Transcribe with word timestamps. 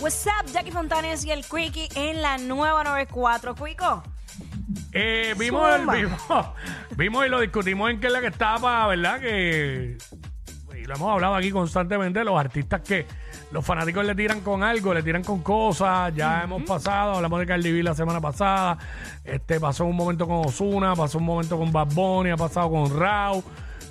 What's 0.00 0.26
up, 0.26 0.46
Jackie 0.52 0.70
Fontanes 0.70 1.24
y 1.24 1.32
el 1.32 1.44
Quickie 1.44 1.88
en 1.96 2.22
la 2.22 2.38
nueva 2.38 2.84
94. 2.84 3.54
Quico. 3.56 4.02
Eh, 4.92 5.34
vimos, 5.36 5.68
el, 5.74 5.80
Zumba. 5.80 5.94
vimos, 5.94 6.22
vimos 6.96 7.26
y 7.26 7.28
lo 7.28 7.40
discutimos 7.40 7.90
en 7.90 7.98
que 7.98 8.06
es 8.06 8.12
la 8.12 8.20
que 8.20 8.28
estaba, 8.28 8.86
¿verdad? 8.86 9.20
Que 9.20 9.98
y 10.78 10.84
lo 10.84 10.94
hemos 10.94 11.12
hablado 11.12 11.34
aquí 11.34 11.50
constantemente, 11.50 12.22
los 12.22 12.38
artistas 12.38 12.80
que 12.82 13.06
los 13.50 13.64
fanáticos 13.64 14.04
le 14.04 14.14
tiran 14.14 14.40
con 14.40 14.62
algo, 14.62 14.94
le 14.94 15.02
tiran 15.02 15.24
con 15.24 15.42
cosas, 15.42 16.14
ya 16.14 16.42
hemos 16.44 16.62
pasado, 16.62 17.14
hablamos 17.14 17.40
de 17.40 17.46
Cardi 17.46 17.72
B 17.72 17.82
la 17.82 17.94
semana 17.94 18.20
pasada, 18.20 18.78
este 19.24 19.58
pasó 19.58 19.84
un 19.84 19.96
momento 19.96 20.28
con 20.28 20.46
Osuna, 20.46 20.94
pasó 20.94 21.18
un 21.18 21.24
momento 21.24 21.58
con 21.58 21.72
Bad 21.72 21.88
Bunny, 21.92 22.30
ha 22.30 22.36
pasado 22.36 22.70
con 22.70 22.96
Rau, 22.96 23.42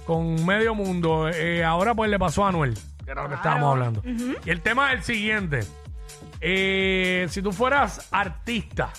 con 0.06 0.46
medio 0.46 0.74
mundo, 0.74 1.28
eh, 1.28 1.66
ahora 1.66 1.94
pues 1.94 2.10
le 2.10 2.18
pasó 2.18 2.46
a 2.46 2.50
Anuel, 2.50 2.76
que 3.04 3.12
era 3.12 3.24
lo 3.24 3.30
que 3.30 3.36
estábamos 3.36 3.74
hablando. 3.74 4.02
Y 4.46 4.50
el 4.50 4.62
tema 4.62 4.94
es 4.94 5.00
el 5.00 5.04
siguiente, 5.04 5.60
eh, 6.42 7.28
si 7.30 7.42
tú 7.42 7.52
fueras 7.52 8.08
artista, 8.12 8.92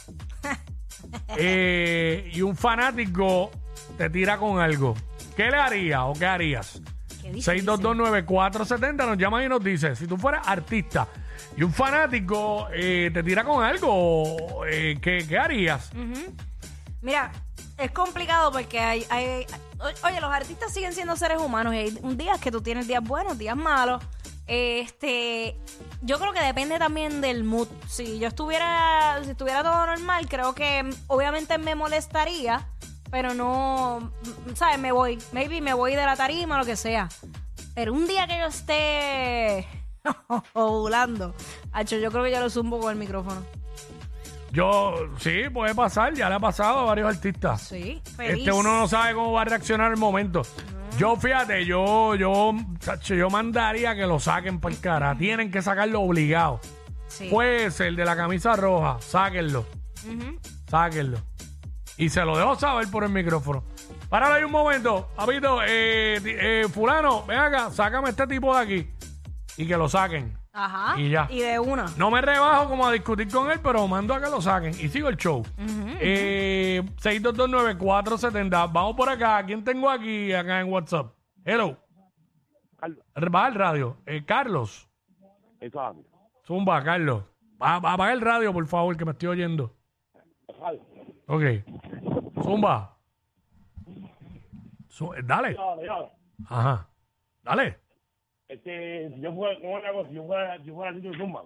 eh, 1.37 2.31
y 2.33 2.43
un 2.43 2.57
fanático 2.57 3.51
te 3.97 4.11
tira 4.11 4.39
con 4.39 4.61
algo, 4.61 4.95
¿qué 5.37 5.51
le 5.51 5.57
harías 5.57 6.01
o 6.05 6.13
qué 6.13 6.27
harías? 6.27 6.81
Qué 7.23 7.33
difícil. 7.33 7.67
6229470 7.67 9.07
nos 9.07 9.19
llama 9.19 9.45
y 9.45 9.49
nos 9.49 9.63
dice, 9.63 9.95
si 9.97 10.07
tú 10.07 10.17
fueras 10.17 10.47
artista 10.47 11.09
y 11.57 11.63
un 11.63 11.73
fanático 11.73 12.69
eh, 12.73 13.11
te 13.13 13.23
tira 13.23 13.45
con 13.45 13.63
algo, 13.65 14.65
eh, 14.67 14.97
¿qué, 15.01 15.25
qué 15.29 15.39
harías? 15.39 15.91
Mira, 17.03 17.31
es 17.77 17.91
complicado 17.93 18.51
porque 18.53 18.81
hay, 18.81 19.05
hay- 19.11 19.47
o- 19.79 20.07
Oye, 20.09 20.21
los 20.21 20.33
artistas 20.33 20.73
siguen 20.73 20.93
siendo 20.93 21.17
seres 21.17 21.39
humanos 21.41 21.75
y 21.75 21.79
hay 21.79 21.99
un 22.03 22.17
día 22.17 22.35
que 22.41 22.51
tú 22.51 22.61
tienes 22.61 22.89
días 22.89 23.03
buenos, 23.03 23.39
días 23.39 23.57
malos. 23.57 24.03
Este, 24.49 25.57
yo 26.01 26.19
creo 26.19 26.33
que 26.33 26.41
depende 26.41 26.79
también 26.79 27.21
del 27.21 27.45
mood. 27.45 27.69
Si 27.87 28.19
yo 28.19 28.29
estuviera, 28.29 29.21
si 29.23 29.31
estuviera 29.31 29.63
todo 29.63 29.87
normal, 29.87 30.27
creo 30.27 30.55
que 30.55 30.89
obviamente 31.07 31.59
me 31.59 31.75
molestaría, 31.75 32.67
pero 33.11 33.35
no, 33.35 34.11
¿sabes? 34.55 34.79
Me 34.79 34.91
voy, 34.91 35.19
maybe 35.33 35.61
me 35.61 35.75
voy 35.75 35.95
de 35.95 36.07
la 36.07 36.17
tarima 36.17 36.57
o 36.57 36.59
lo 36.59 36.65
que 36.65 36.77
sea. 36.77 37.11
Pero 37.75 37.93
un 37.93 38.07
día 38.07 38.27
que 38.27 38.39
yo 38.39 38.47
esté 38.47 39.69
hacho, 41.73 41.97
yo 41.97 42.11
creo 42.11 42.25
que 42.25 42.31
yo 42.33 42.41
lo 42.41 42.49
zumbo 42.49 42.81
con 42.81 42.93
el 42.93 42.99
micrófono. 42.99 43.43
Yo, 44.51 44.95
sí, 45.19 45.43
puede 45.53 45.75
pasar, 45.75 46.15
ya 46.15 46.31
le 46.31 46.37
ha 46.37 46.41
pasado 46.41 46.79
a 46.79 46.85
varios 46.85 47.15
artistas. 47.15 47.61
Sí, 47.63 48.01
feliz. 48.17 48.39
Este 48.39 48.53
uno 48.53 48.81
no 48.81 48.89
sabe 48.89 49.15
cómo 49.15 49.33
va 49.33 49.43
a 49.43 49.45
reaccionar 49.45 49.91
el 49.93 49.99
momento. 49.99 50.43
Yo, 50.99 51.17
fíjate, 51.17 51.65
yo, 51.65 52.15
yo, 52.17 52.53
chacho, 52.81 53.15
yo 53.15 53.31
mandaría 53.31 53.95
que 53.95 54.07
lo 54.07 54.19
saquen 54.19 54.59
por 54.59 54.75
cara. 54.81 55.17
Tienen 55.17 55.51
que 55.51 55.63
sacarlo 55.63 56.01
obligado. 56.03 56.61
Sí. 57.07 57.29
Pues 57.31 57.79
el 57.81 57.95
de 57.97 58.05
la 58.05 58.17
camisa 58.17 58.57
roja, 58.57 58.97
sáquenlo. 59.01 59.65
Ujú. 60.05 60.39
Sáquenlo. 60.69 61.19
Y 61.97 62.09
se 62.09 62.25
lo 62.25 62.37
dejo 62.37 62.57
saber 62.57 62.91
por 62.91 63.05
el 63.05 63.11
micrófono. 63.11 63.63
Párale 64.09 64.37
ahí 64.37 64.45
un 64.45 64.51
momento. 64.53 65.09
Papito, 65.15 65.61
eh, 65.67 66.21
ti- 66.23 66.33
eh, 66.35 66.67
fulano, 66.73 67.25
ven 67.27 67.39
acá, 67.39 67.71
sácame 67.71 68.11
este 68.11 68.27
tipo 68.27 68.55
de 68.57 68.63
aquí. 68.63 68.91
Y 69.57 69.67
que 69.67 69.77
lo 69.77 69.89
saquen. 69.89 70.37
Ajá. 70.61 71.01
Y 71.01 71.11
ya. 71.11 71.27
Y 71.31 71.39
de 71.41 71.59
una. 71.61 71.87
No 71.97 72.11
me 72.11 72.21
rebajo 72.21 72.69
como 72.69 72.87
a 72.87 72.93
discutir 72.93 73.31
con 73.31 73.51
él, 73.51 73.61
pero 73.63 73.87
mando 73.87 74.13
a 74.15 74.21
que 74.21 74.29
lo 74.29 74.41
saquen. 74.41 74.71
Y 74.71 74.89
sigo 74.89 75.09
el 75.09 75.17
show. 75.17 75.45
Eh, 76.01 76.83
6229470. 77.01 78.73
Vamos 78.73 78.97
por 78.97 79.09
acá. 79.09 79.45
¿Quién 79.47 79.63
tengo 79.63 79.89
aquí 79.89 80.33
acá 80.33 80.61
en 80.61 80.73
WhatsApp? 80.73 81.13
Hello. 81.45 81.77
Carlos, 82.77 82.99
Va 83.35 83.47
al 83.47 83.55
radio. 83.55 83.97
Eh, 84.07 84.25
Carlos. 84.25 84.89
eso 85.61 85.81
habla. 85.81 86.03
Zumba, 86.47 86.83
Carlos. 86.83 87.23
Va- 87.61 87.79
va- 87.81 87.93
Apaga 87.95 88.13
el 88.13 88.21
radio, 88.21 88.53
por 88.53 88.67
favor, 88.67 88.97
que 88.97 89.05
me 89.05 89.11
estoy 89.13 89.29
oyendo. 89.29 89.75
Ok. 91.27 91.43
Zumba. 92.43 92.97
Zu- 94.89 95.15
eh, 95.17 95.23
dale. 95.25 95.57
Ajá. 96.49 96.89
Dale. 97.43 97.79
Este, 98.49 99.11
si 99.15 99.21
yo 99.21 99.33
fuera, 99.35 99.61
¿cómo 99.61 99.79
le 99.79 99.87
hago? 99.89 100.07
Si 100.09 100.15
yo 100.15 100.25
fuera, 100.27 100.57
si 100.59 100.65
yo 100.65 100.75
fuera 100.75 100.93
Zumba, 101.17 101.43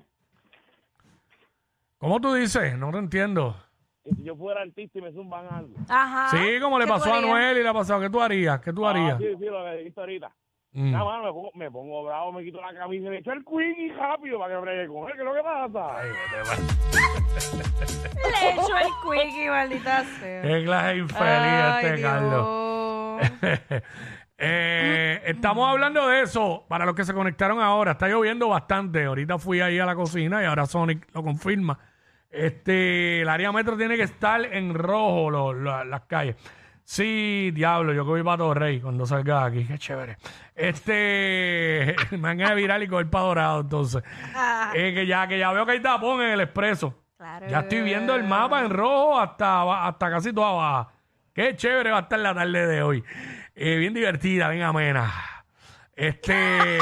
¿Cómo 1.98 2.20
tú 2.20 2.34
dices? 2.34 2.76
No 2.78 2.90
te 2.90 2.98
entiendo. 2.98 3.56
si 4.04 4.22
yo 4.24 4.36
fuera 4.36 4.62
artista 4.62 4.98
y 4.98 5.02
me 5.02 5.12
zumban 5.12 5.46
algo. 5.52 5.74
Ajá. 5.88 6.28
Sí, 6.30 6.58
como 6.60 6.78
le 6.78 6.84
¿Qué 6.84 6.92
tú 6.92 6.98
pasó 6.98 7.12
a 7.12 7.16
harías? 7.18 7.30
Noel 7.30 7.58
y 7.58 7.62
le 7.62 7.68
ha 7.68 7.72
pasado. 7.74 8.00
¿Qué 8.00 8.10
tú 8.10 8.20
harías? 8.20 8.60
¿Qué 8.60 8.72
tú 8.72 8.86
harías? 8.86 9.14
Ah, 9.14 9.18
sí, 9.18 9.36
sí, 9.38 9.44
lo 9.44 9.64
que 9.64 9.76
dijiste 9.78 10.00
ahorita. 10.00 10.32
Mm. 10.74 10.90
Nada 10.90 11.04
más 11.04 11.22
me 11.24 11.30
pongo, 11.32 11.50
me 11.54 11.70
pongo 11.70 12.04
bravo, 12.04 12.32
me 12.32 12.42
quito 12.44 12.60
la 12.60 12.72
camisa 12.74 13.06
y 13.06 13.10
me 13.10 13.18
echo 13.18 13.32
el 13.32 13.44
queen 13.44 13.76
y 13.78 13.90
rápido 13.92 14.38
para 14.38 14.54
que 14.54 14.60
bregue 14.60 14.86
con 14.88 15.08
él. 15.08 15.12
¿Qué 15.14 15.18
es 15.18 15.24
lo 15.24 15.34
que 15.34 15.42
pasa? 15.42 15.98
Ay, 15.98 16.08
vete, 16.08 16.48
va. 16.48 16.56
Le 18.42 18.50
echo 18.52 18.76
el 18.78 18.92
quickie, 19.02 19.50
maldita 19.50 20.04
sea. 20.04 20.42
Qué 20.42 20.64
clase 20.64 20.86
de 20.88 20.96
infeliz 20.98 21.20
Ay, 21.28 21.86
este 21.86 22.02
Carlos. 22.02 22.46
Eh, 24.44 25.22
estamos 25.26 25.68
hablando 25.70 26.08
de 26.08 26.22
eso. 26.22 26.64
Para 26.68 26.84
los 26.84 26.96
que 26.96 27.04
se 27.04 27.14
conectaron 27.14 27.60
ahora, 27.60 27.92
está 27.92 28.08
lloviendo 28.08 28.48
bastante. 28.48 29.04
Ahorita 29.04 29.38
fui 29.38 29.60
ahí 29.60 29.78
a 29.78 29.86
la 29.86 29.94
cocina 29.94 30.42
y 30.42 30.46
ahora 30.46 30.66
Sonic 30.66 31.06
lo 31.14 31.22
confirma. 31.22 31.78
Este, 32.28 33.20
el 33.20 33.28
área 33.28 33.52
metro 33.52 33.76
tiene 33.76 33.96
que 33.96 34.02
estar 34.02 34.44
en 34.44 34.74
rojo 34.74 35.30
lo- 35.30 35.52
lo- 35.52 35.84
las 35.84 36.00
calles. 36.02 36.34
Sí, 36.82 37.52
diablo, 37.54 37.92
yo 37.92 38.04
que 38.04 38.10
voy 38.10 38.22
para 38.24 38.38
Torrey 38.38 38.80
cuando 38.80 39.06
salga 39.06 39.42
de 39.42 39.60
aquí, 39.60 39.64
qué 39.68 39.78
chévere. 39.78 40.16
Este, 40.56 41.94
me 42.10 42.18
van 42.18 42.42
a 42.42 42.54
viral 42.54 42.82
y 42.82 42.88
coger 42.88 43.08
para 43.10 43.24
dorado, 43.26 43.60
entonces. 43.60 44.02
Ah. 44.34 44.72
Eh, 44.74 44.92
que 44.94 45.06
ya, 45.06 45.28
que 45.28 45.38
ya 45.38 45.52
veo 45.52 45.64
que 45.64 45.72
hay 45.72 45.80
tapón 45.80 46.20
en 46.22 46.30
el 46.30 46.40
expreso. 46.40 46.98
Claro. 47.16 47.46
Ya 47.48 47.60
estoy 47.60 47.82
viendo 47.82 48.14
el 48.16 48.24
mapa 48.24 48.60
en 48.64 48.70
rojo 48.70 49.20
hasta, 49.20 49.86
hasta 49.86 50.10
casi 50.10 50.32
toda 50.32 50.50
baja. 50.52 50.88
Qué 51.34 51.56
chévere 51.56 51.90
va 51.90 51.98
a 51.98 52.02
estar 52.02 52.18
la 52.18 52.34
tarde 52.34 52.66
de 52.66 52.82
hoy. 52.82 53.02
Eh, 53.54 53.76
bien 53.76 53.94
divertida, 53.94 54.50
bien 54.50 54.64
amena. 54.64 55.10
Este. 55.96 56.42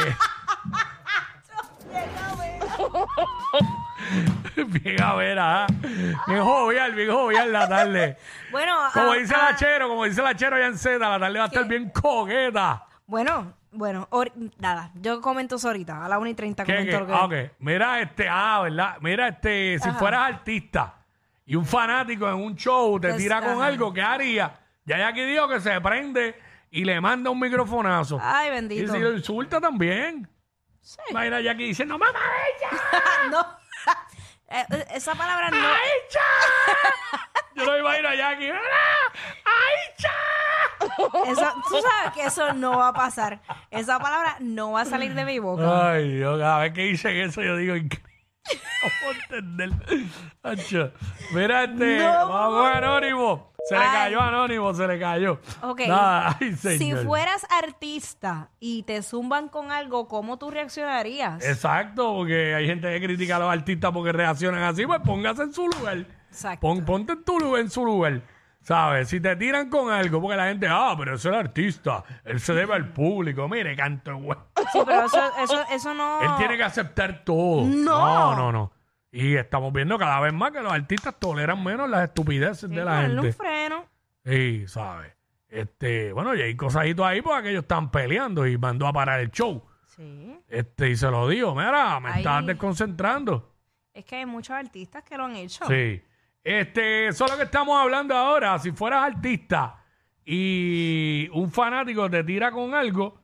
bien 4.66 5.00
amena, 5.00 5.65
¿ah? 5.65 5.66
Bien 6.27 6.43
jovial, 6.43 6.94
bien 6.97 7.12
jovial 7.12 7.53
la 7.53 7.69
tarde. 7.69 8.16
Bueno, 8.50 8.75
Como 8.93 9.12
ah, 9.12 9.16
dice 9.16 9.34
ah, 9.37 9.50
la 9.50 9.56
Chero, 9.56 9.89
como 9.89 10.05
dice 10.05 10.21
la 10.21 10.34
Chero 10.34 10.56
allá 10.56 10.66
en 10.66 10.78
Z, 10.78 10.99
la 10.99 11.21
tarde 11.21 11.39
va 11.39 11.44
a 11.44 11.47
estar 11.47 11.62
¿Qué? 11.62 11.69
bien 11.69 11.91
coqueta. 11.91 12.87
Bueno, 13.06 13.53
bueno, 13.71 14.09
nada, 14.59 14.91
yo 14.94 15.21
comento 15.21 15.55
eso 15.56 15.69
ahorita, 15.69 16.05
a 16.05 16.09
la 16.09 16.19
1 16.19 16.31
y 16.31 16.34
30 16.34 16.65
¿Qué, 16.65 16.72
comento 16.72 16.93
qué? 16.93 17.00
lo 17.00 17.06
que... 17.06 17.12
Ah, 17.12 17.25
ok. 17.25 17.34
Mira, 17.60 18.00
este, 18.00 18.28
ah, 18.28 18.60
¿verdad? 18.65 18.97
Mira, 19.00 19.28
este, 19.28 19.78
si 19.78 19.89
Ajá. 19.89 19.99
fueras 19.99 20.34
artista 20.34 20.94
y 21.50 21.56
un 21.56 21.66
fanático 21.66 22.28
en 22.28 22.37
un 22.37 22.55
show 22.55 23.00
te 23.00 23.09
Pues, 23.09 23.21
tira 23.21 23.41
con 23.41 23.55
ajá. 23.55 23.66
algo, 23.66 23.93
¿qué 23.93 24.00
haría? 24.00 24.56
Ya 24.84 24.94
hay 24.94 25.03
aquí 25.03 25.25
dijo 25.25 25.49
que 25.49 25.59
se 25.59 25.81
prende 25.81 26.41
y 26.71 26.84
le 26.84 27.00
manda 27.00 27.28
un 27.28 27.41
microfonazo. 27.41 28.21
Ay, 28.22 28.47
y 28.47 28.50
bendito. 28.53 28.93
si 28.93 28.99
lo 29.00 29.12
insulta 29.12 29.60
también. 29.60 30.31
Sí. 30.81 31.00
Imagina 31.10 31.39
dice, 31.55 31.84
no 31.84 31.99
mamá 31.99 32.21
ella, 32.56 32.81
no. 33.33 33.47
Eh, 34.53 34.65
eh, 34.69 34.84
esa 34.94 35.15
palabra 35.15 35.49
no... 35.49 35.59
¡Aicha! 35.59 36.27
Yo 37.55 37.65
no 37.65 37.72
me 37.72 37.78
imagino 37.78 38.09
a 38.09 38.15
Jackie, 38.16 38.47
¡Mira! 38.47 38.59
¡Aicha! 39.44 41.31
Eso, 41.31 41.55
tú 41.69 41.77
sabes 41.81 42.12
que 42.15 42.25
eso 42.25 42.53
no 42.55 42.77
va 42.77 42.89
a 42.89 42.93
pasar. 42.93 43.41
Esa 43.71 44.00
palabra 44.00 44.39
no 44.41 44.72
va 44.72 44.81
a 44.81 44.84
salir 44.87 45.15
de 45.15 45.25
mi 45.25 45.39
boca. 45.39 45.93
Ay, 45.93 46.16
Dios, 46.16 46.41
cada 46.41 46.59
vez 46.62 46.72
que 46.72 46.83
dicen 46.83 47.16
eso 47.16 47.43
yo 47.43 47.56
digo, 47.56 47.77
increíble. 47.77 48.09
Puedo 49.03 49.19
entender. 49.39 49.71
Mira 51.33 51.65
este, 51.65 51.99
No. 51.99 52.28
vamos 52.28 52.67
a 52.67 52.78
Anónimo. 52.78 53.51
Se 53.69 53.75
le 53.77 53.81
Ay. 53.84 53.91
cayó 53.93 54.21
Anónimo, 54.23 54.73
se 54.73 54.87
le 54.89 54.99
cayó. 54.99 55.39
Ok. 55.62 55.81
Nada, 55.87 56.37
ay, 56.41 56.53
si 56.56 56.78
señor. 56.78 57.05
fueras 57.05 57.47
artista 57.51 58.49
y 58.59 58.83
te 58.84 59.03
zumban 59.03 59.49
con 59.49 59.71
algo, 59.71 60.09
¿cómo 60.09 60.39
tú 60.39 60.51
reaccionarías? 60.51 61.45
Exacto, 61.47 62.15
porque 62.15 62.54
hay 62.54 62.66
gente 62.66 62.89
que 62.91 63.07
critica 63.07 63.37
a 63.37 63.41
los 63.41 63.53
artistas 63.53 63.92
porque 63.92 64.13
reaccionan 64.13 64.63
así, 64.63 64.86
pues 64.86 65.01
póngase 65.04 65.43
en 65.43 65.53
su 65.53 65.69
lugar. 65.69 66.07
Exacto. 66.31 66.60
Pon- 66.60 66.84
ponte 66.86 67.13
en 67.13 67.22
tu 67.25 67.39
lugar, 67.39 67.60
en 67.60 67.71
su 67.71 67.84
lugar. 67.84 68.22
¿Sabes? 68.62 69.09
Si 69.09 69.21
te 69.21 69.34
tiran 69.36 69.71
con 69.71 69.91
algo, 69.91 70.21
porque 70.21 70.36
la 70.36 70.48
gente, 70.48 70.66
ah, 70.68 70.95
pero 70.98 71.15
es 71.15 71.24
el 71.24 71.34
artista, 71.34 72.04
él 72.24 72.41
se 72.41 72.53
debe 72.54 72.74
al 72.74 72.92
público. 72.92 73.48
Mire, 73.48 73.74
canto, 73.74 74.16
güey. 74.18 74.39
Sí, 74.72 74.78
pero 74.84 75.07
eso, 75.07 75.18
eso, 75.42 75.62
eso 75.72 75.95
no... 75.95 76.21
Él 76.21 76.28
tiene 76.39 76.57
que 76.59 76.62
aceptar 76.65 77.24
todo. 77.24 77.65
No. 77.66 78.34
no, 78.34 78.36
no. 78.36 78.53
no. 78.53 78.72
Y 79.12 79.34
estamos 79.36 79.72
viendo 79.72 79.98
cada 79.98 80.21
vez 80.21 80.33
más 80.33 80.53
que 80.53 80.60
los 80.60 80.72
artistas 80.72 81.18
toleran 81.18 81.65
menos 81.65 81.89
las 81.91 82.04
estupideces 82.04 82.68
Sí, 82.71 82.77
de 82.77 82.84
la 82.84 82.92
ponerle 82.97 83.16
un 83.16 83.22
gente. 83.24 83.36
freno. 83.39 83.84
Sí, 84.24 84.68
¿sabes? 84.68 85.12
Este, 85.48 86.12
bueno, 86.12 86.34
y 86.36 86.42
hay 86.42 86.54
cosaditos 86.54 87.04
ahí 87.04 87.22
porque 87.22 87.51
ellos 87.51 87.62
están 87.62 87.91
peleando 87.91 88.47
y 88.47 88.57
mandó 88.57 88.86
a 88.86 88.92
parar 88.92 89.18
el 89.21 89.30
show. 89.33 89.65
Sí. 89.97 90.39
Este, 90.48 90.91
y 90.91 90.97
se 90.97 91.10
lo 91.10 91.27
digo, 91.27 91.54
mira, 91.57 91.98
me 91.98 92.10
Ahí. 92.10 92.18
estás 92.21 92.47
desconcentrando. 92.47 93.53
Es 93.92 94.04
que 94.04 94.16
hay 94.16 94.27
muchos 94.27 94.54
artistas 94.54 95.03
que 95.03 95.16
lo 95.16 95.24
han 95.24 95.34
hecho. 95.34 95.65
Sí. 95.66 96.01
Este, 96.42 97.09
eso 97.09 97.25
es 97.25 97.31
lo 97.31 97.37
que 97.37 97.45
estamos 97.45 97.78
hablando 97.81 98.15
ahora. 98.15 98.59
Si 98.59 98.72
fueras 98.72 99.04
artista 99.04 99.83
y 100.25 101.28
un 101.33 101.51
fanático 101.51 102.09
te 102.09 102.25
tira 102.25 102.51
con 102.51 102.75
algo, 102.75 103.21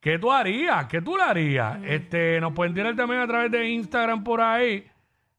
¿Qué 0.00 0.18
tú 0.18 0.30
harías? 0.30 0.86
¿Qué 0.86 1.02
tú 1.02 1.16
le 1.16 1.24
harías? 1.24 1.80
Este, 1.84 2.40
nos 2.40 2.52
pueden 2.52 2.72
tirar 2.72 2.94
también 2.94 3.20
a 3.20 3.26
través 3.26 3.50
de 3.50 3.68
Instagram 3.68 4.22
por 4.22 4.40
ahí. 4.40 4.86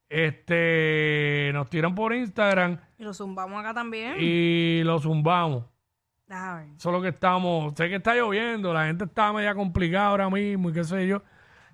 Este, 0.10 1.52
nos 1.54 1.70
tiran 1.70 1.94
por 1.94 2.14
Instagram 2.14 2.80
Y 2.98 3.04
lo 3.04 3.14
zumbamos 3.14 3.60
acá 3.60 3.74
también. 3.74 4.16
y 4.20 4.82
lo 4.84 5.00
zumbamos. 5.00 5.66
Ver. 6.28 6.68
Eso 6.76 6.90
es 6.90 6.94
lo 6.94 7.02
que 7.02 7.10
estamos. 7.10 7.74
Sé 7.76 7.90
que 7.90 7.96
está 7.96 8.16
lloviendo, 8.16 8.74
la 8.74 8.86
gente 8.86 9.06
está 9.06 9.32
media 9.32 9.56
complicada 9.56 10.08
ahora 10.08 10.30
mismo 10.30 10.70
y 10.70 10.74
qué 10.74 10.84
sé 10.84 11.08
yo. 11.08 11.24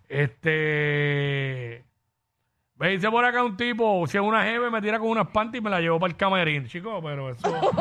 Este. 0.07 1.84
Me 2.77 2.89
dice 2.89 3.09
por 3.09 3.23
acá 3.23 3.41
un 3.41 3.55
tipo, 3.55 4.05
si 4.05 4.17
es 4.17 4.23
una 4.23 4.43
jeve 4.43 4.69
me 4.69 4.81
tira 4.81 4.99
con 4.99 5.07
unas 5.07 5.27
panties 5.27 5.61
y 5.61 5.63
me 5.63 5.69
la 5.69 5.79
llevo 5.79 5.97
para 5.97 6.11
el 6.11 6.17
camerín, 6.17 6.67
chicos, 6.67 7.01
pero 7.01 7.29
eso, 7.31 7.71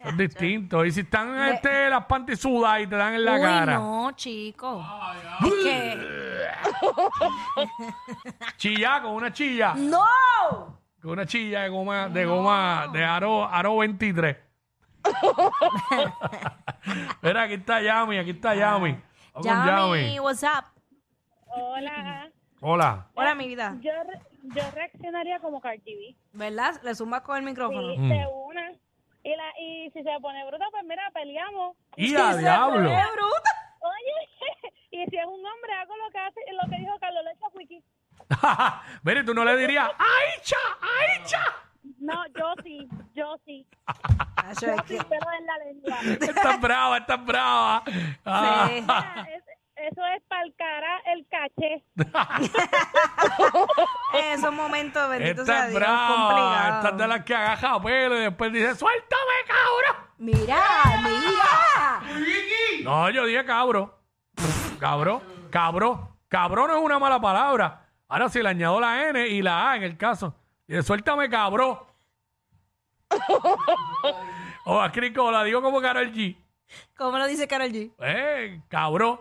es 0.00 0.16
distinto. 0.18 0.84
Y 0.84 0.92
si 0.92 1.00
están 1.00 1.34
este, 1.48 1.88
las 1.88 2.04
panties 2.04 2.40
sudas 2.40 2.82
y 2.82 2.86
te 2.86 2.94
dan 2.94 3.14
en 3.14 3.24
la 3.24 3.34
Uy, 3.36 3.40
cara, 3.40 3.74
no, 3.78 4.12
chico. 4.12 4.84
Es 5.40 5.52
que... 5.64 6.50
chilla 8.58 9.00
con 9.00 9.12
una 9.12 9.32
chilla, 9.32 9.74
¡No! 9.74 10.04
con 11.00 11.12
una 11.12 11.24
chilla 11.24 11.62
de 11.62 11.70
goma, 11.70 12.08
de 12.10 12.26
goma, 12.26 12.88
de 12.92 13.02
aro, 13.02 13.46
aro 13.46 13.78
23. 13.78 14.36
Mira, 17.22 17.42
aquí 17.44 17.54
está 17.54 17.80
Yami, 17.80 18.18
aquí 18.18 18.30
está 18.30 18.54
Yami. 18.54 18.92
Vamos 19.32 19.46
con 19.46 19.66
Yami, 19.66 20.20
what's 20.20 20.42
up? 20.42 20.64
Hola. 21.46 22.33
Hola. 22.66 23.06
Hola, 23.12 23.34
mi 23.34 23.46
vida. 23.46 23.76
Yo, 23.82 23.92
yo 24.42 24.62
reaccionaría 24.74 25.38
como 25.40 25.60
Cardi 25.60 25.82
B. 25.84 26.16
¿Verdad? 26.32 26.80
Le 26.82 26.94
zumbas 26.94 27.20
con 27.20 27.36
el 27.36 27.42
micrófono. 27.42 27.92
Sí, 27.92 27.98
Mm. 27.98 28.08
de 28.08 28.26
una. 28.26 28.72
Y, 29.22 29.36
la, 29.36 29.60
y 29.60 29.90
si 29.90 30.02
se 30.02 30.10
pone 30.22 30.46
bruta, 30.46 30.64
pues 30.70 30.82
mira, 30.84 31.10
peleamos. 31.12 31.76
¡Y 31.96 32.14
a 32.16 32.34
diablo! 32.36 32.88
¡Qué 32.88 33.02
bruta! 33.12 33.50
Oye, 33.80 34.72
y 34.92 35.04
si 35.10 35.16
es 35.18 35.26
un 35.26 35.44
hombre, 35.44 35.72
hago 35.74 35.94
lo 35.94 36.10
que 36.10 36.18
hace, 36.18 36.40
lo 36.52 36.70
que 36.70 36.76
dijo 36.80 36.98
Carlos 36.98 37.22
Lecha 37.24 37.46
Wiki. 37.52 37.82
Mire, 39.02 39.24
tú 39.24 39.34
no 39.34 39.44
le 39.44 39.56
dirías, 39.58 39.90
¡Aicha! 39.98 40.56
¡Aicha! 41.20 41.44
No, 41.98 42.24
yo 42.28 42.54
sí, 42.62 42.88
yo 43.14 43.36
sí. 43.44 43.66
Nacho, 44.42 44.66
es 44.72 44.82
que- 44.82 44.98
Sí, 44.98 45.04
pero 45.08 45.26
en 45.38 45.46
la 45.46 45.58
lengua. 45.58 45.98
Estás 46.18 46.60
brava, 46.62 46.96
estás 46.96 47.24
brava. 47.26 47.82
Ah. 48.24 48.66
Sí. 48.70 48.80
Mira, 48.80 49.26
es- 49.36 49.44
eso 49.76 50.02
es 50.16 50.22
para 50.28 50.42
el 50.44 50.54
cara, 50.54 50.98
el 51.12 51.26
caché. 51.28 51.84
Momentos, 54.74 55.08
bendito 55.08 55.44
sea 55.44 55.54
Estás 55.54 55.70
Dios, 55.70 55.80
brava. 55.80 56.08
complicado. 56.08 56.74
Estás 56.74 56.98
de 56.98 57.06
las 57.06 57.24
que 57.24 57.34
agaja 57.34 57.80
pelo 57.80 58.18
y 58.18 58.22
después 58.22 58.52
dice, 58.52 58.74
¡suéltame, 58.74 59.32
cabrón! 59.46 60.10
Mira, 60.18 60.62
mira. 61.04 62.02
No, 62.82 63.08
yo 63.10 63.24
dije 63.24 63.44
cabro. 63.44 64.00
Cabro, 64.80 65.22
cabro. 65.50 66.16
Cabrón 66.26 66.68
no 66.68 66.78
es 66.78 66.82
una 66.82 66.98
mala 66.98 67.20
palabra. 67.20 67.88
Ahora 68.08 68.28
si 68.28 68.42
le 68.42 68.48
añado 68.48 68.80
la 68.80 69.08
N 69.10 69.28
y 69.28 69.42
la 69.42 69.70
A 69.70 69.76
en 69.76 69.84
el 69.84 69.96
caso. 69.96 70.34
De, 70.66 70.82
suéltame, 70.82 71.30
cabrón. 71.30 71.78
o 74.64 74.80
a 74.80 74.90
Crico, 74.90 75.30
la 75.30 75.44
digo 75.44 75.62
como 75.62 75.80
Karol 75.80 76.12
G. 76.12 76.36
¿Cómo 76.96 77.16
lo 77.16 77.28
dice 77.28 77.46
Karol 77.46 77.70
G? 77.70 77.92
Eh, 78.00 78.60
cabrón. 78.68 79.20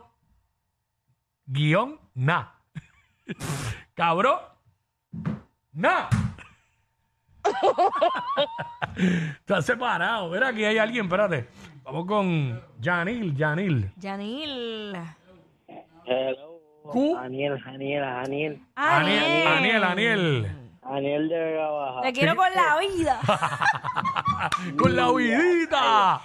Guión, 1.46 2.00
na. 2.16 2.56
cabrón. 3.94 4.53
Na. 5.74 6.08
Está 8.96 9.62
separado. 9.62 10.30
Mira, 10.30 10.50
aquí 10.50 10.64
hay 10.64 10.78
alguien, 10.78 11.06
espérate. 11.06 11.48
Vamos 11.84 12.06
con 12.06 12.62
Janil, 12.82 13.36
Janil. 13.38 13.92
Yanil. 13.98 14.96
Hello. 16.06 16.62
Q. 16.84 17.18
Aniel, 17.18 17.60
Aniel, 17.66 18.04
Aniel. 18.04 18.62
Aniel, 18.76 19.48
Aniel, 19.48 19.84
Aniel. 19.84 20.52
Aniel 20.84 21.30
de 21.30 21.40
Vega 21.40 21.70
Baja. 21.70 22.02
Te 22.02 22.14
quiero 22.14 22.36
con 22.36 22.54
la 22.54 22.78
vida. 22.80 23.20
Con 24.78 24.96
la 24.96 25.10
huidita. 25.10 26.22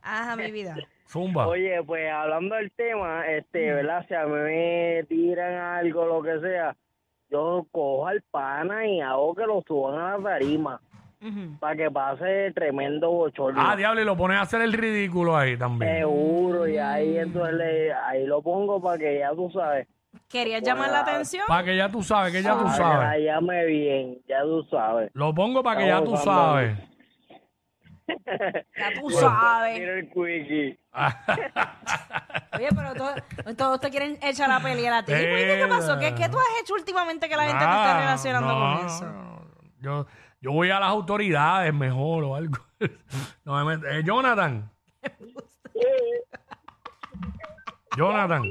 Ajá, 0.00 0.36
mi 0.36 0.52
vida. 0.52 0.76
Zumba. 1.08 1.48
Oye, 1.48 1.82
pues 1.84 2.08
hablando 2.10 2.54
del 2.54 2.70
tema, 2.72 3.26
este, 3.26 3.72
¿verdad? 3.72 4.04
Si 4.06 4.14
a 4.14 4.24
mí 4.26 4.32
me 4.32 5.04
tiran 5.08 5.54
algo, 5.54 6.06
lo 6.06 6.22
que 6.22 6.38
sea, 6.40 6.76
yo 7.30 7.66
cojo 7.70 8.06
al 8.06 8.22
pana 8.30 8.86
y 8.86 9.00
hago 9.00 9.34
que 9.34 9.44
lo 9.46 9.62
suban 9.66 9.98
a 10.00 10.18
la 10.18 10.22
tarima 10.30 10.80
para 11.58 11.74
que 11.76 11.90
pase 11.90 12.52
tremendo 12.54 13.10
bochorno. 13.10 13.60
Ah, 13.60 13.74
diablo, 13.74 14.00
y 14.00 14.04
lo 14.04 14.16
pones 14.16 14.38
a 14.38 14.42
hacer 14.42 14.62
el 14.62 14.72
ridículo 14.72 15.36
ahí 15.36 15.56
también. 15.56 15.96
Seguro, 15.98 16.68
y 16.68 16.78
ahí 16.78 17.18
entonces 17.18 17.54
le- 17.54 17.92
ahí 17.92 18.24
lo 18.26 18.40
pongo 18.40 18.80
para 18.80 18.98
que 18.98 19.18
ya 19.18 19.30
tú 19.32 19.50
sabes. 19.50 19.88
¿Querías 20.28 20.62
llamar 20.62 20.90
la 20.90 21.00
atención? 21.00 21.44
Para 21.48 21.64
que 21.64 21.76
ya 21.76 21.88
tú 21.88 22.02
sabes, 22.02 22.32
que 22.32 22.42
ya 22.42 22.56
tú 22.56 22.64
que 22.64 22.70
sabes. 22.70 23.24
llame 23.24 23.64
bien, 23.66 24.18
ya 24.28 24.42
tú 24.42 24.62
sabes. 24.70 25.10
Lo 25.14 25.34
pongo 25.34 25.62
para 25.62 25.80
que 25.80 25.86
ya 25.88 26.02
tú 26.04 26.16
sabes. 26.16 26.78
Ya 28.76 28.92
tú 29.00 29.10
sabes. 29.10 29.78
Mira 29.78 29.92
el 29.94 30.08
quickie. 30.08 30.78
Oye, 32.58 32.68
pero 32.74 32.94
todos, 32.94 33.14
todos 33.56 33.80
te 33.80 33.90
quieren 33.90 34.18
echar 34.22 34.48
la 34.48 34.60
pelea 34.60 34.98
a 34.98 35.04
ti. 35.04 35.12
¿Qué 35.12 35.66
pasó? 35.68 35.98
¿Qué, 35.98 36.14
¿Qué 36.14 36.28
tú 36.28 36.38
has 36.38 36.60
hecho 36.62 36.74
últimamente 36.74 37.28
que 37.28 37.36
la 37.36 37.42
gente 37.44 37.58
te 37.58 37.64
está 37.64 37.76
Nada, 37.84 38.00
relacionando 38.00 38.54
no, 38.58 38.76
con 38.78 38.86
eso? 38.86 39.04
no, 39.04 39.12
no. 39.12 39.48
Yo, 39.80 40.06
yo 40.40 40.52
voy 40.52 40.70
a 40.70 40.80
las 40.80 40.88
autoridades 40.88 41.72
mejor 41.72 42.24
o 42.24 42.34
algo. 42.34 42.58
No 43.44 43.64
me 43.64 43.76
met- 43.76 43.84
eh, 43.90 44.02
Jonathan. 44.04 44.70
Jonathan. 47.96 48.42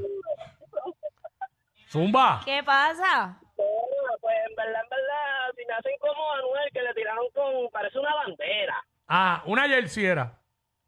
Zumba. 1.89 2.41
¿Qué 2.43 2.61
pasa? 2.63 3.39
pues 3.55 4.35
en 4.49 4.55
verdad, 4.55 4.81
en 4.83 4.89
verdad, 4.89 5.53
si 5.55 5.65
me 5.65 5.73
hacen 5.73 5.93
como 5.99 6.33
Anuel, 6.33 6.69
que 6.73 6.81
le 6.81 6.93
tiraron 6.93 7.25
con, 7.33 7.69
parece 7.71 7.97
una 7.99 8.13
bandera. 8.15 8.83
Ah, 9.07 9.41
una 9.45 9.67
jersey 9.67 10.05
era. 10.05 10.33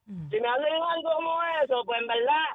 Si 0.06 0.40
me 0.40 0.48
hacen 0.48 0.74
algo 0.74 1.12
como 1.16 1.40
eso, 1.64 1.84
pues 1.86 2.02
en 2.02 2.08
verdad, 2.08 2.46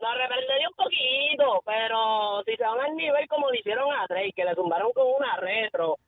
lo 0.00 0.14
reprendería 0.14 0.68
un 0.68 0.74
poquito, 0.76 1.62
pero 1.66 2.42
si 2.46 2.56
se 2.56 2.62
van 2.64 2.80
al 2.80 2.94
nivel 2.96 3.26
como 3.28 3.50
le 3.50 3.58
hicieron 3.58 3.92
a 3.92 4.06
Drake, 4.06 4.32
que 4.36 4.44
le 4.44 4.54
tumbaron 4.54 4.92
con 4.92 5.04
una 5.18 5.36
retro, 5.38 5.98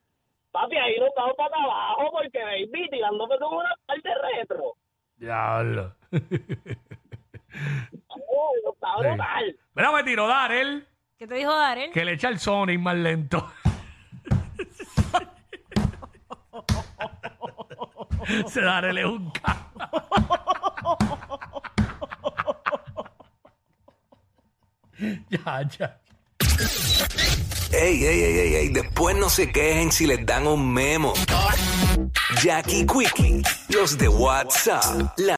papi, 0.53 0.77
ahí 0.77 0.99
nos 0.99 1.11
vamos 1.17 1.35
para 1.37 1.57
abajo, 1.57 2.11
porque 2.13 2.43
baby, 2.43 2.89
tirándome 2.91 3.37
con 3.39 3.55
una 3.55 3.75
parte 3.87 4.09
retro. 4.37 4.75
Diablo. 5.17 5.95
Oh, 8.09 8.53
está 8.73 8.89
Sí. 9.01 9.09
brutal. 9.09 9.57
Mira, 9.75 9.93
me 9.93 10.03
tiró 10.05 10.27
Darel, 10.29 10.87
¿Qué 11.19 11.27
te 11.27 11.35
dijo 11.35 11.55
Darel? 11.57 11.91
que 11.93 12.05
le 12.05 12.13
echa 12.13 12.29
el 12.29 12.39
Sonic 12.39 12.79
más 12.81 12.97
lento. 12.97 13.47
Se 18.49 18.61
Darel 18.61 18.99
es 18.99 19.05
un 19.07 19.31
ca- 19.31 19.71
Ya, 25.31 25.63
ya. 25.79 25.99
Ey, 27.73 28.05
ey, 28.07 28.23
ey, 28.23 28.39
ey, 28.39 28.55
ey, 28.55 28.69
después 28.69 29.17
no 29.17 29.29
se 29.29 29.51
quejen 29.51 29.91
si 29.91 30.07
les 30.07 30.25
dan 30.25 30.47
un 30.47 30.73
memo. 30.73 31.13
Jackie 32.43 32.87
Quickie, 32.87 33.43
los 33.71 33.99
de 33.99 34.07
WhatsApp. 34.09 34.85
La 35.19 35.33